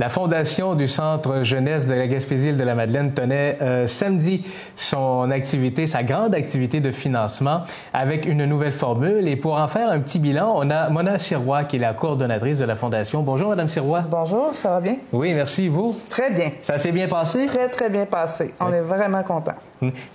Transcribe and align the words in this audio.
La 0.00 0.08
Fondation 0.08 0.74
du 0.74 0.88
Centre 0.88 1.44
jeunesse 1.44 1.86
de 1.86 1.94
la 1.94 2.08
Gaspésie 2.08 2.52
de 2.52 2.64
la 2.64 2.74
Madeleine 2.74 3.12
tenait 3.12 3.58
euh, 3.62 3.86
samedi 3.86 4.44
son 4.74 5.30
activité, 5.30 5.86
sa 5.86 6.02
grande 6.02 6.34
activité 6.34 6.80
de 6.80 6.90
financement 6.90 7.60
avec 7.92 8.26
une 8.26 8.44
nouvelle 8.44 8.72
formule. 8.72 9.28
Et 9.28 9.36
pour 9.36 9.54
en 9.54 9.68
faire 9.68 9.88
un 9.90 10.00
petit 10.00 10.18
bilan, 10.18 10.52
on 10.56 10.68
a 10.68 10.90
Mona 10.90 11.20
Sirois 11.20 11.62
qui 11.62 11.76
est 11.76 11.78
la 11.78 11.94
coordonnatrice 11.94 12.58
de 12.58 12.64
la 12.64 12.74
Fondation. 12.74 13.22
Bonjour, 13.22 13.50
Madame 13.50 13.68
Sirois. 13.68 14.02
Bonjour, 14.10 14.48
ça 14.52 14.70
va 14.70 14.80
bien? 14.80 14.96
Oui, 15.12 15.32
merci. 15.32 15.68
Vous? 15.68 15.96
Très 16.10 16.32
bien. 16.32 16.50
Ça 16.60 16.76
s'est 16.76 16.90
bien 16.90 17.06
passé? 17.06 17.46
Très, 17.46 17.68
très 17.68 17.88
bien 17.88 18.06
passé. 18.06 18.52
On 18.58 18.72
est 18.72 18.80
vraiment 18.80 19.22
contents. 19.22 19.54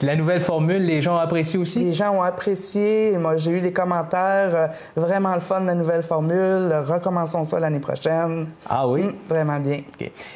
La 0.02 0.16
nouvelle 0.16 0.42
formule, 0.42 0.86
les 0.86 1.02
gens 1.02 1.16
ont 1.16 1.20
apprécié 1.20 1.60
aussi? 1.60 1.80
Les 1.80 1.94
gens 1.94 2.14
ont 2.14 2.22
apprécié. 2.22 3.18
Moi, 3.18 3.38
j'ai 3.38 3.52
eu 3.52 3.62
des 3.62 3.74
commentaires. 3.74 4.56
Euh, 4.56 4.68
vraiment 4.96 5.34
le 5.34 5.40
fun, 5.40 5.62
la 5.62 5.76
nouvelle 5.76 6.04
formule. 6.04 6.72
Recommençons 6.86 7.44
ça 7.44 7.60
l'année 7.60 7.80
prochaine. 7.80 8.48
Ah 8.70 8.88
oui? 8.88 9.04
Hum, 9.04 9.14
vraiment 9.28 9.60
bien. 9.60 9.78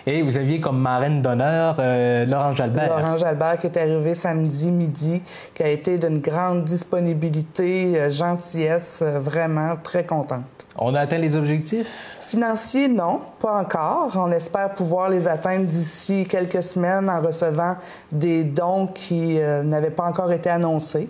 Et 0.05 0.21
vous 0.21 0.37
aviez 0.37 0.59
comme 0.59 0.79
marraine 0.79 1.21
d'honneur 1.21 1.75
euh, 1.79 2.25
Laurent 2.25 2.51
Jalbert. 2.51 2.97
Laurent 2.97 3.17
Jalbert 3.17 3.57
qui 3.59 3.67
est 3.67 3.77
arrivé 3.77 4.13
samedi 4.13 4.71
midi, 4.71 5.21
qui 5.53 5.63
a 5.63 5.69
été 5.69 5.97
d'une 5.97 6.19
grande 6.19 6.63
disponibilité, 6.63 7.93
euh, 7.95 8.09
gentillesse, 8.09 9.01
vraiment 9.01 9.75
très 9.81 10.05
contente. 10.05 10.41
On 10.77 10.95
a 10.95 11.01
atteint 11.01 11.19
les 11.19 11.35
objectifs? 11.35 12.17
Financiers, 12.21 12.87
non, 12.87 13.19
pas 13.39 13.59
encore. 13.59 14.11
On 14.15 14.31
espère 14.31 14.73
pouvoir 14.73 15.09
les 15.09 15.27
atteindre 15.27 15.67
d'ici 15.67 16.25
quelques 16.27 16.63
semaines 16.63 17.09
en 17.09 17.21
recevant 17.21 17.75
des 18.11 18.43
dons 18.43 18.87
qui 18.87 19.39
euh, 19.39 19.61
n'avaient 19.61 19.91
pas 19.91 20.05
encore 20.05 20.31
été 20.31 20.49
annoncés. 20.49 21.09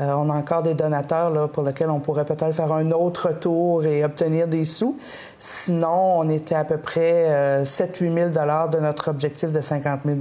Euh, 0.00 0.12
on 0.16 0.28
a 0.28 0.34
encore 0.34 0.62
des 0.62 0.74
donateurs 0.74 1.50
pour 1.50 1.62
lesquels 1.62 1.90
on 1.90 2.00
pourrait 2.00 2.24
peut-être 2.24 2.52
faire 2.52 2.72
un 2.72 2.90
autre 2.90 3.32
tour 3.38 3.84
et 3.84 4.04
obtenir 4.04 4.48
des 4.48 4.64
sous. 4.64 4.96
Sinon, 5.38 6.18
on 6.18 6.28
était 6.28 6.56
à 6.56 6.64
peu 6.64 6.78
près 6.78 7.26
euh, 7.28 7.62
7-8 7.62 8.14
000 8.14 8.68
de 8.70 8.80
notre 8.80 9.08
objectif 9.10 9.52
de 9.52 9.60
50 9.60 10.00
000 10.04 10.16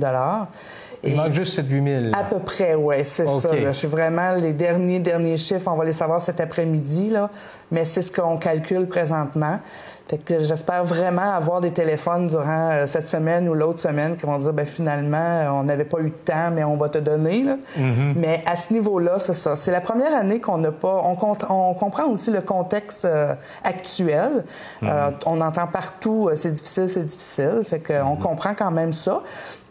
il 1.03 1.15
manque 1.15 1.33
juste 1.33 1.59
7-8 1.59 2.01
000. 2.01 2.11
À 2.13 2.23
peu 2.23 2.39
près, 2.39 2.75
oui, 2.75 2.95
c'est 3.03 3.27
ça. 3.27 3.49
Je 3.55 3.71
suis 3.71 3.87
vraiment 3.87 4.35
les 4.35 4.53
derniers, 4.53 4.99
derniers 4.99 5.37
chiffres, 5.37 5.69
on 5.71 5.75
va 5.75 5.83
les 5.83 5.91
savoir 5.91 6.21
cet 6.21 6.39
après-midi, 6.39 7.09
là, 7.09 7.29
mais 7.71 7.85
c'est 7.85 8.01
ce 8.01 8.11
qu'on 8.11 8.37
calcule 8.37 8.87
présentement. 8.87 9.59
Fait 10.07 10.17
que 10.17 10.39
j'espère 10.39 10.83
vraiment 10.83 11.33
avoir 11.33 11.61
des 11.61 11.71
téléphones 11.71 12.27
durant 12.27 12.71
euh, 12.71 12.85
cette 12.87 13.07
semaine 13.07 13.47
ou 13.47 13.53
l'autre 13.53 13.79
semaine 13.79 14.17
qui 14.17 14.25
vont 14.25 14.37
dire 14.37 14.51
ben 14.51 14.65
finalement 14.65 15.17
euh, 15.17 15.49
on 15.49 15.63
n'avait 15.63 15.85
pas 15.85 15.99
eu 16.01 16.09
de 16.09 16.15
temps 16.15 16.51
mais 16.53 16.65
on 16.65 16.75
va 16.75 16.89
te 16.89 16.97
donner. 16.97 17.45
Mm-hmm. 17.45 18.13
Mais 18.17 18.43
à 18.45 18.57
ce 18.57 18.73
niveau-là, 18.73 19.17
c'est 19.19 19.33
ça. 19.33 19.55
C'est 19.55 19.71
la 19.71 19.79
première 19.79 20.13
année 20.13 20.41
qu'on 20.41 20.57
n'a 20.57 20.73
pas. 20.73 21.01
On, 21.05 21.17
on, 21.49 21.73
comprend 21.73 22.05
aussi 22.07 22.31
le 22.31 22.41
contexte 22.41 23.05
euh, 23.05 23.33
actuel. 23.63 24.43
Mm-hmm. 24.81 25.13
on 25.25 25.39
entend 25.39 25.67
partout 25.67 26.29
c'est 26.35 26.51
difficile, 26.51 26.89
c'est 26.89 27.05
difficile. 27.05 27.61
Fait 27.63 27.79
qu'on 27.79 27.93
mm-hmm. 27.93 28.19
comprend 28.19 28.53
quand 28.53 28.71
même 28.71 28.91
ça. 28.91 29.21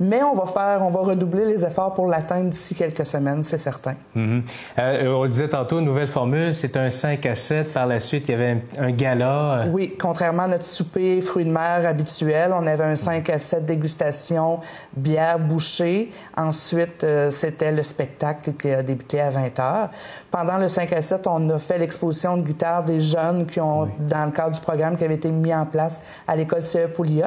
Mais 0.00 0.22
on 0.22 0.34
va 0.34 0.46
faire, 0.46 0.78
on 0.80 0.90
va 0.90 1.00
redoubler 1.00 1.44
les 1.44 1.64
efforts 1.64 1.92
pour 1.92 2.06
l'atteindre 2.06 2.48
d'ici 2.48 2.74
quelques 2.74 3.06
semaines, 3.06 3.42
c'est 3.42 3.58
certain. 3.58 3.94
on 4.16 4.42
le 4.78 5.28
disait 5.28 5.48
tantôt, 5.48 5.80
nouvelle 5.82 6.08
formule, 6.08 6.54
c'est 6.54 6.76
un 6.78 6.88
5 6.88 7.26
à 7.26 7.34
7. 7.34 7.74
Par 7.74 7.86
la 7.86 8.00
suite, 8.00 8.28
il 8.28 8.32
y 8.32 8.34
avait 8.34 8.56
un, 8.78 8.86
un 8.86 8.90
gala. 8.90 9.64
Oui, 9.70 9.94
contrairement 10.22 10.46
notre 10.46 10.64
souper 10.64 11.20
fruits 11.20 11.44
de 11.44 11.50
mer 11.50 11.84
habituel. 11.84 12.52
On 12.54 12.64
avait 12.68 12.84
un 12.84 12.94
5 12.94 13.28
à 13.28 13.40
7 13.40 13.66
dégustations, 13.66 14.60
bière 14.96 15.40
bouchée. 15.40 16.10
Ensuite, 16.36 17.02
euh, 17.02 17.28
c'était 17.32 17.72
le 17.72 17.82
spectacle 17.82 18.52
qui 18.52 18.70
a 18.70 18.84
débuté 18.84 19.20
à 19.20 19.30
20 19.30 19.58
heures. 19.58 19.90
Pendant 20.30 20.58
le 20.58 20.68
5 20.68 20.92
à 20.92 21.02
7, 21.02 21.26
on 21.26 21.50
a 21.50 21.58
fait 21.58 21.76
l'exposition 21.78 22.36
de 22.36 22.42
guitare 22.42 22.84
des 22.84 23.00
jeunes 23.00 23.46
qui 23.46 23.60
ont, 23.60 23.88
dans 23.98 24.26
le 24.26 24.30
cadre 24.30 24.52
du 24.52 24.60
programme 24.60 24.96
qui 24.96 25.02
avait 25.02 25.16
été 25.16 25.32
mis 25.32 25.52
en 25.52 25.66
place 25.66 26.00
à 26.28 26.36
l'école 26.36 26.62
CE 26.62 26.86
Pouliot. 26.86 27.26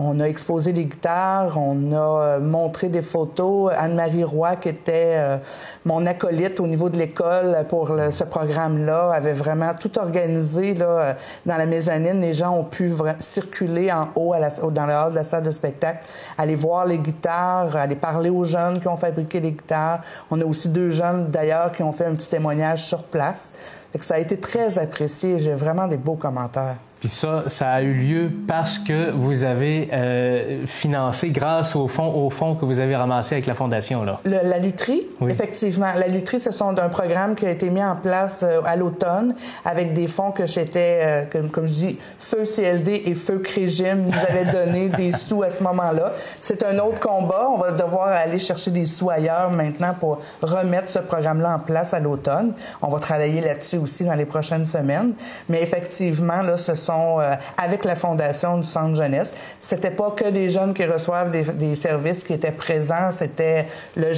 On 0.00 0.20
a 0.20 0.26
exposé 0.26 0.72
des 0.72 0.84
guitares, 0.84 1.58
on 1.58 1.90
a 1.90 1.96
euh, 1.96 2.40
montré 2.40 2.88
des 2.88 3.02
photos. 3.02 3.72
Anne-Marie 3.76 4.22
Roy, 4.22 4.54
qui 4.54 4.68
était 4.68 5.14
euh, 5.16 5.38
mon 5.84 6.06
acolyte 6.06 6.60
au 6.60 6.68
niveau 6.68 6.88
de 6.88 6.96
l'école 6.96 7.66
pour 7.68 7.92
ce 8.10 8.22
programme-là, 8.22 9.10
avait 9.10 9.32
vraiment 9.32 9.74
tout 9.74 9.98
organisé 9.98 10.74
là, 10.74 10.86
euh, 10.86 11.12
dans 11.46 11.56
la 11.56 11.66
mezzanine. 11.66 12.20
Les 12.20 12.32
gens 12.32 12.56
ont 12.56 12.62
pu 12.62 12.92
circuler 13.18 13.90
en 13.90 14.10
haut 14.14 14.34
dans 14.70 14.86
le 14.86 14.94
hall 14.94 15.10
de 15.10 15.16
la 15.16 15.24
salle 15.24 15.42
de 15.42 15.50
spectacle, 15.50 16.06
aller 16.38 16.54
voir 16.54 16.86
les 16.86 17.00
guitares, 17.00 17.74
aller 17.74 17.96
parler 17.96 18.30
aux 18.30 18.44
jeunes 18.44 18.78
qui 18.78 18.86
ont 18.86 18.96
fabriqué 18.96 19.40
les 19.40 19.50
guitares. 19.50 20.00
On 20.30 20.40
a 20.40 20.44
aussi 20.44 20.68
deux 20.68 20.90
jeunes, 20.90 21.26
d'ailleurs, 21.26 21.72
qui 21.72 21.82
ont 21.82 21.92
fait 21.92 22.06
un 22.06 22.14
petit 22.14 22.30
témoignage 22.30 22.84
sur 22.84 23.02
place. 23.02 23.88
ça 23.98 24.14
a 24.14 24.18
été 24.18 24.38
très 24.38 24.78
apprécié. 24.78 25.40
J'ai 25.40 25.54
vraiment 25.54 25.88
des 25.88 25.96
beaux 25.96 26.14
commentaires. 26.14 26.76
Puis 27.00 27.08
ça, 27.08 27.44
ça 27.46 27.70
a 27.70 27.82
eu 27.82 27.92
lieu 27.92 28.30
parce 28.48 28.78
que 28.78 29.10
vous 29.12 29.44
avez 29.44 29.88
euh, 29.92 30.66
financé 30.66 31.30
grâce 31.30 31.76
au 31.76 31.86
fonds, 31.86 32.12
au 32.12 32.28
fonds 32.28 32.56
que 32.56 32.64
vous 32.64 32.80
avez 32.80 32.96
ramassé 32.96 33.36
avec 33.36 33.46
la 33.46 33.54
fondation 33.54 34.02
là. 34.02 34.20
la 34.24 34.58
lutherie, 34.58 35.06
effectivement, 35.28 35.86
la 35.96 36.08
lutherie, 36.08 36.40
ce 36.40 36.50
sont 36.50 36.76
un 36.78 36.88
programme 36.88 37.36
qui 37.36 37.46
a 37.46 37.50
été 37.50 37.70
mis 37.70 37.82
en 37.82 37.94
place 37.94 38.42
euh, 38.42 38.60
à 38.66 38.74
l'automne 38.74 39.34
avec 39.64 39.92
des 39.92 40.08
fonds 40.08 40.32
que 40.32 40.46
j'étais, 40.46 41.00
euh, 41.02 41.22
comme, 41.30 41.50
comme, 41.50 41.66
je 41.68 41.72
dis, 41.72 41.98
feu 42.18 42.42
CLD 42.42 43.02
et 43.06 43.14
feu 43.14 43.38
Crégime 43.38 44.04
nous 44.04 44.18
avaient 44.28 44.44
donné 44.52 44.88
des 44.88 45.12
sous 45.12 45.42
à 45.42 45.50
ce 45.50 45.62
moment-là. 45.62 46.12
C'est 46.40 46.64
un 46.64 46.78
autre 46.78 47.00
combat. 47.00 47.48
On 47.48 47.58
va 47.58 47.70
devoir 47.72 48.08
aller 48.08 48.38
chercher 48.40 48.72
des 48.72 48.86
sous 48.86 49.10
ailleurs 49.10 49.50
maintenant 49.50 49.94
pour 49.98 50.18
remettre 50.42 50.88
ce 50.88 50.98
programme-là 50.98 51.56
en 51.56 51.58
place 51.60 51.94
à 51.94 52.00
l'automne. 52.00 52.54
On 52.82 52.88
va 52.88 52.98
travailler 52.98 53.40
là-dessus 53.40 53.78
aussi 53.78 54.04
dans 54.04 54.14
les 54.14 54.26
prochaines 54.26 54.64
semaines. 54.64 55.12
Mais 55.48 55.62
effectivement, 55.62 56.42
là, 56.42 56.56
ce 56.56 56.74
euh, 56.92 57.34
avec 57.56 57.84
la 57.84 57.94
fondation 57.94 58.58
du 58.58 58.64
Centre 58.64 58.96
jeunesse. 58.96 59.32
C'était 59.60 59.90
pas 59.90 60.10
que 60.10 60.28
des 60.30 60.48
jeunes 60.48 60.74
qui 60.74 60.84
reçoivent 60.84 61.30
des, 61.30 61.74
services 61.74 62.24
qui 62.24 62.32
étaient 62.32 62.52
présents, 62.52 63.10
c'était 63.10 63.66
le 63.96 64.08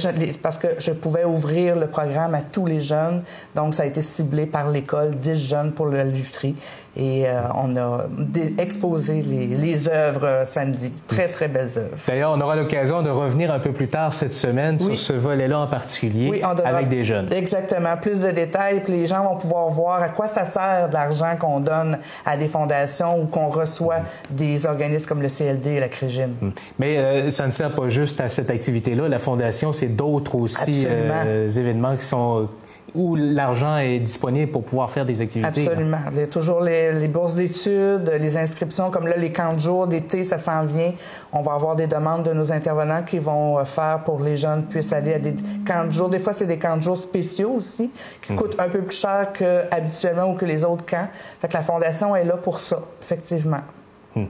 parce 0.41 0.57
que 0.57 0.67
je 0.79 0.91
pouvais 0.91 1.25
ouvrir 1.25 1.75
le 1.75 1.87
programme 1.87 2.33
à 2.33 2.41
tous 2.41 2.65
les 2.65 2.81
jeunes. 2.81 3.23
Donc 3.55 3.73
ça 3.73 3.83
a 3.83 3.85
été 3.85 4.01
ciblé 4.01 4.45
par 4.45 4.69
l'école, 4.69 5.15
10 5.15 5.35
jeunes 5.35 5.71
pour 5.71 5.87
la 5.87 6.03
lutherie 6.03 6.55
et 6.97 7.25
euh, 7.25 7.41
on 7.55 7.77
a 7.77 8.05
exposé 8.57 9.21
les, 9.21 9.47
les 9.47 9.89
œuvres 9.89 10.25
euh, 10.25 10.45
samedi. 10.45 10.91
Très, 11.07 11.29
très 11.29 11.47
belles 11.47 11.69
œuvres. 11.77 11.95
D'ailleurs, 12.05 12.33
on 12.35 12.41
aura 12.41 12.57
l'occasion 12.57 13.01
de 13.01 13.09
revenir 13.09 13.53
un 13.53 13.59
peu 13.59 13.71
plus 13.71 13.87
tard 13.87 14.13
cette 14.13 14.33
semaine 14.33 14.77
sur 14.77 14.97
ce 14.97 15.13
volet-là 15.13 15.59
en 15.59 15.67
particulier 15.67 16.41
avec 16.65 16.89
des 16.89 17.05
jeunes. 17.05 17.31
Exactement. 17.31 17.95
Plus 17.95 18.21
de 18.21 18.31
détails, 18.31 18.81
puis 18.81 18.93
les 18.93 19.07
gens 19.07 19.23
vont 19.23 19.37
pouvoir 19.37 19.69
voir 19.69 20.03
à 20.03 20.09
quoi 20.09 20.27
ça 20.27 20.43
sert 20.43 20.89
de 20.89 20.93
l'argent 20.93 21.35
qu'on 21.39 21.61
donne 21.61 21.97
à 22.25 22.35
des 22.35 22.47
fondations 22.47 22.60
ou 23.17 23.25
qu'on 23.25 23.49
reçoit 23.49 23.99
des 24.29 24.65
organismes 24.65 25.07
comme 25.07 25.21
le 25.21 25.27
CLD 25.27 25.71
et 25.71 25.79
la 25.79 25.89
CRIGIM. 25.89 26.29
Hmm. 26.41 26.51
Mais 26.79 26.97
euh, 26.97 27.31
ça 27.31 27.45
ne 27.45 27.51
sert 27.51 27.73
pas 27.73 27.89
juste 27.89 28.21
à 28.21 28.29
cette 28.29 28.51
activité-là. 28.51 29.07
La 29.07 29.19
fondation, 29.19 29.73
c'est 29.73 29.87
d'autres 29.87 30.35
aussi 30.35 30.87
événements 31.57 31.95
qui 31.95 32.05
sont 32.05 32.47
où 32.93 33.15
l'argent 33.15 33.77
est 33.77 33.99
disponible 33.99 34.51
pour 34.51 34.63
pouvoir 34.63 34.89
faire 34.89 35.05
des 35.05 35.21
activités. 35.21 35.47
Absolument. 35.47 35.97
Il 36.11 36.17
y 36.17 36.23
a 36.23 36.27
toujours 36.27 36.61
les, 36.61 37.07
bourses 37.07 37.35
d'études, 37.35 38.11
les 38.19 38.37
inscriptions, 38.37 38.91
comme 38.91 39.07
là, 39.07 39.15
les 39.17 39.31
camps 39.31 39.53
de 39.53 39.59
jour 39.59 39.87
d'été, 39.87 40.23
ça 40.23 40.37
s'en 40.37 40.65
vient. 40.65 40.91
On 41.31 41.41
va 41.41 41.53
avoir 41.53 41.75
des 41.75 41.87
demandes 41.87 42.23
de 42.23 42.33
nos 42.33 42.51
intervenants 42.51 43.03
qui 43.03 43.19
vont 43.19 43.59
euh, 43.59 43.63
faire 43.63 44.03
pour 44.03 44.21
les 44.21 44.37
jeunes 44.37 44.65
puissent 44.65 44.93
aller 44.93 45.13
à 45.13 45.19
des 45.19 45.35
camps 45.65 45.85
de 45.85 45.91
jour. 45.91 46.09
Des 46.09 46.19
fois, 46.19 46.33
c'est 46.33 46.47
des 46.47 46.59
camps 46.59 46.77
de 46.77 46.81
jour 46.81 46.97
spéciaux 46.97 47.51
aussi, 47.51 47.89
qui 48.21 48.33
mhm. 48.33 48.39
coûtent 48.39 48.59
un 48.59 48.69
peu 48.69 48.81
plus 48.81 48.97
cher 48.97 49.29
qu'habituellement 49.33 50.31
ou 50.31 50.35
que 50.35 50.45
les 50.45 50.63
autres 50.63 50.85
camps. 50.85 51.07
Fait 51.39 51.47
que 51.47 51.53
la 51.53 51.61
Fondation 51.61 52.15
est 52.15 52.25
là 52.25 52.37
pour 52.37 52.59
ça, 52.59 52.79
effectivement. 53.01 53.61
Hmm. 54.13 54.25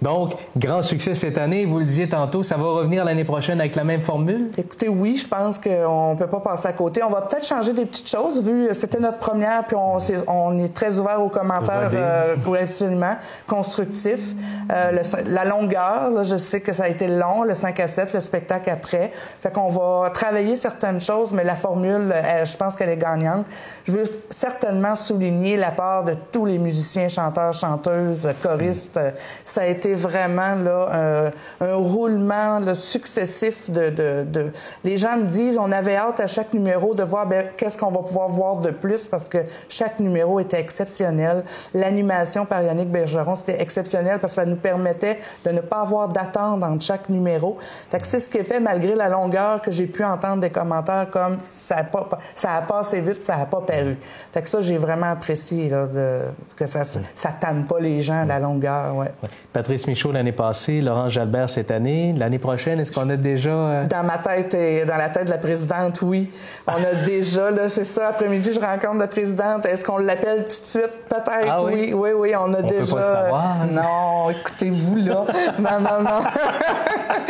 Donc, 0.00 0.34
grand 0.56 0.82
succès 0.82 1.16
cette 1.16 1.38
année. 1.38 1.64
Vous 1.64 1.80
le 1.80 1.84
disiez 1.84 2.08
tantôt, 2.08 2.44
ça 2.44 2.56
va 2.56 2.64
revenir 2.64 3.04
l'année 3.04 3.24
prochaine 3.24 3.58
avec 3.58 3.74
la 3.74 3.82
même 3.82 4.00
formule? 4.00 4.50
Écoutez, 4.56 4.88
oui, 4.88 5.16
je 5.16 5.26
pense 5.26 5.58
qu'on 5.58 6.12
ne 6.12 6.16
peut 6.16 6.28
pas 6.28 6.38
passer 6.38 6.68
à 6.68 6.72
côté. 6.72 7.02
On 7.02 7.10
va 7.10 7.22
peut-être 7.22 7.44
changer 7.44 7.72
des 7.72 7.84
petites 7.84 8.08
choses, 8.08 8.40
vu 8.40 8.68
que 8.68 8.74
c'était 8.74 9.00
notre 9.00 9.18
première, 9.18 9.64
puis 9.64 9.76
on, 9.76 9.98
est, 9.98 10.24
on 10.28 10.56
est 10.62 10.72
très 10.72 11.00
ouvert 11.00 11.20
aux 11.20 11.30
commentaires 11.30 11.90
euh, 11.92 12.36
pour 12.36 12.54
absolument 12.54 13.16
constructif. 13.48 14.34
Euh, 14.70 15.02
la 15.26 15.44
longueur, 15.44 16.10
là, 16.10 16.22
je 16.22 16.36
sais 16.36 16.60
que 16.60 16.72
ça 16.72 16.84
a 16.84 16.88
été 16.88 17.08
long, 17.08 17.42
le 17.42 17.54
5 17.54 17.80
à 17.80 17.88
7, 17.88 18.14
le 18.14 18.20
spectacle 18.20 18.70
après. 18.70 19.10
Fait 19.12 19.52
qu'on 19.52 19.70
va 19.70 20.10
travailler 20.10 20.54
certaines 20.54 21.00
choses, 21.00 21.32
mais 21.32 21.42
la 21.42 21.56
formule, 21.56 22.12
euh, 22.12 22.44
je 22.44 22.56
pense 22.56 22.76
qu'elle 22.76 22.90
est 22.90 22.96
gagnante. 22.96 23.46
Je 23.84 23.90
veux 23.90 24.04
certainement 24.30 24.94
souligner 24.94 25.56
la 25.56 25.72
part 25.72 26.04
de 26.04 26.14
tous 26.30 26.46
les 26.46 26.58
musiciens, 26.58 27.08
chanteurs, 27.08 27.52
chanteuses, 27.52 28.28
choristes, 28.40 29.00
ça 29.44 29.62
a 29.62 29.66
été 29.66 29.94
vraiment 29.94 30.54
là, 30.54 31.32
un, 31.60 31.74
roulement 31.74 32.60
successif 32.74 33.70
de, 33.70 33.90
de, 33.90 34.52
Les 34.84 34.96
gens 34.96 35.16
me 35.16 35.24
disent, 35.24 35.58
on 35.58 35.72
avait 35.72 35.96
hâte 35.96 36.20
à 36.20 36.26
chaque 36.26 36.52
numéro 36.54 36.94
de 36.94 37.02
voir 37.02 37.26
ben, 37.26 37.46
qu'est-ce 37.56 37.78
qu'on 37.78 37.90
va 37.90 38.02
pouvoir 38.02 38.28
voir 38.28 38.58
de 38.58 38.70
plus 38.70 39.08
parce 39.08 39.28
que 39.28 39.38
chaque 39.68 40.00
numéro 40.00 40.40
était 40.40 40.60
exceptionnel. 40.60 41.44
L'animation 41.72 42.44
par 42.46 42.62
Yannick 42.62 42.90
Bergeron, 42.90 43.34
c'était 43.34 43.60
exceptionnel 43.60 44.18
parce 44.20 44.34
que 44.34 44.40
ça 44.40 44.46
nous 44.46 44.56
permettait 44.56 45.18
de 45.44 45.50
ne 45.50 45.60
pas 45.60 45.80
avoir 45.80 46.08
d'attente 46.08 46.62
entre 46.62 46.82
chaque 46.82 47.08
numéro. 47.08 47.56
Fait 47.90 47.98
que 47.98 48.06
c'est 48.06 48.20
ce 48.20 48.28
qui 48.28 48.38
est 48.38 48.44
fait 48.44 48.60
malgré 48.60 48.94
la 48.94 49.08
longueur 49.08 49.60
que 49.60 49.70
j'ai 49.70 49.86
pu 49.86 50.04
entendre 50.04 50.40
des 50.40 50.50
commentaires 50.50 51.08
comme 51.10 51.38
ça 51.40 51.76
a, 51.78 51.84
pas, 51.84 52.08
ça 52.34 52.54
a 52.54 52.62
passé 52.62 53.00
vite, 53.00 53.22
ça 53.22 53.36
n'a 53.36 53.46
pas 53.46 53.60
paru. 53.60 53.96
Fait 54.32 54.42
que 54.42 54.48
ça, 54.48 54.60
j'ai 54.60 54.78
vraiment 54.78 55.06
apprécié 55.06 55.68
là, 55.68 55.86
de, 55.86 56.22
que 56.56 56.66
ça 56.66 56.80
ne 56.80 57.40
tanne 57.40 57.66
pas 57.66 57.80
les 57.80 58.00
gens 58.00 58.24
la 58.24 58.38
longueur. 58.38 58.96
Ouais. 58.96 59.12
Patrice 59.52 59.86
Michaud 59.86 60.12
l'année 60.12 60.32
passée, 60.32 60.80
Laurent 60.80 61.08
Jalbert 61.08 61.48
cette 61.48 61.70
année. 61.70 62.12
L'année 62.16 62.38
prochaine, 62.38 62.80
est-ce 62.80 62.92
qu'on 62.92 63.08
a 63.10 63.16
déjà... 63.16 63.50
Euh, 63.50 63.86
dans 63.86 64.04
ma 64.04 64.18
tête 64.18 64.54
et 64.54 64.84
dans 64.84 64.96
la 64.96 65.08
tête 65.08 65.26
de 65.26 65.30
la 65.30 65.38
présidente, 65.38 66.00
oui. 66.02 66.30
On 66.66 66.72
a 66.72 66.94
déjà, 67.06 67.50
là, 67.50 67.68
c'est 67.68 67.84
ça, 67.84 68.08
après-midi, 68.08 68.52
je 68.52 68.60
rencontre 68.60 68.98
la 68.98 69.06
présidente. 69.06 69.66
Est-ce 69.66 69.84
qu'on 69.84 69.98
l'appelle 69.98 70.44
tout 70.44 70.60
de 70.60 70.66
suite? 70.66 70.90
Peut-être, 71.08 71.48
ah 71.48 71.62
oui? 71.62 71.92
oui. 71.94 72.10
Oui, 72.14 72.32
on 72.38 72.52
a 72.54 72.62
déjà... 72.62 72.94
Peut 72.94 73.00
pas 73.00 73.00
le 73.00 73.24
savoir. 73.24 73.56
Non, 73.70 74.30
écoutez-vous, 74.30 74.96
là. 74.96 75.24
non, 75.58 75.80
non, 75.80 76.02
non. 76.02 76.20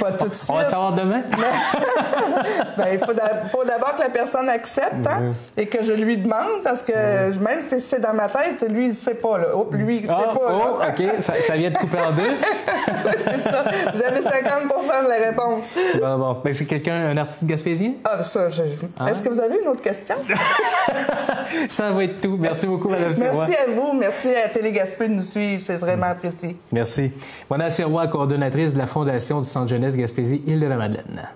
pas 0.00 0.12
tout 0.12 0.28
de 0.28 0.34
suite. 0.34 0.50
On 0.50 0.56
va 0.56 0.64
savoir 0.64 0.92
demain? 0.94 1.22
ben, 2.76 2.86
il 2.92 2.98
faut 2.98 3.64
d'abord 3.64 3.94
que 3.94 4.02
la 4.02 4.10
personne 4.10 4.48
accepte 4.48 5.06
hein, 5.06 5.32
et 5.56 5.66
que 5.66 5.82
je 5.82 5.92
lui 5.92 6.16
demande 6.16 6.62
parce 6.64 6.82
que 6.82 7.38
même 7.38 7.60
si 7.60 7.80
c'est 7.80 8.00
dans 8.00 8.14
ma 8.14 8.28
tête, 8.28 8.64
lui, 8.68 8.86
il 8.86 8.90
ne 8.90 8.94
sait 8.94 9.14
pas. 9.14 9.38
Là. 9.38 9.46
lui, 9.72 9.98
il 9.98 10.06
sait 10.06 10.12
ah, 10.14 10.32
pas. 10.34 10.40
Oh, 10.50 10.78
OK, 10.78 11.06
ça, 11.20 11.56
vient 11.56 11.70
de 11.70 11.76
couper 11.76 12.00
en 12.00 12.12
deux. 12.12 12.22
c'est 13.24 13.40
ça. 13.40 13.64
Vous 13.92 14.02
avez 14.02 14.22
50 14.22 14.70
de 15.04 15.08
la 15.08 15.28
réponse. 15.28 15.62
Bon, 16.00 16.18
bon. 16.18 16.36
Ben, 16.44 16.52
c'est 16.54 16.66
quelqu'un, 16.66 17.10
un 17.10 17.16
artiste 17.16 17.44
gaspésien? 17.44 17.92
Ah, 18.04 18.22
ça, 18.22 18.46
hein? 18.46 19.06
Est-ce 19.06 19.22
que 19.22 19.28
vous 19.28 19.40
avez 19.40 19.60
une 19.60 19.68
autre 19.68 19.82
question? 19.82 20.16
ça 21.70 21.92
va 21.92 22.04
être 22.04 22.20
tout. 22.20 22.36
Merci 22.38 22.66
beaucoup, 22.66 22.88
Mme 22.88 23.14
Merci 23.16 23.54
à 23.54 23.70
vous. 23.70 23.92
Merci 23.92 24.34
à 24.34 24.48
Télé 24.48 24.72
Gaspé 24.72 25.08
de 25.08 25.14
nous 25.14 25.22
suivre. 25.22 25.62
C'est 25.62 25.76
vraiment 25.76 26.06
apprécié. 26.06 26.56
Merci. 26.72 27.12
Mona 27.48 27.70
Sirois, 27.70 28.08
coordonnatrice 28.08 28.74
de 28.74 28.78
la 28.78 28.86
Fondation 28.86 29.40
du 29.40 29.46
Centre 29.46 29.68
Jeunesse 29.68 29.96
Gaspésie 29.96 30.42
Île-de-la-Madeleine. 30.46 31.28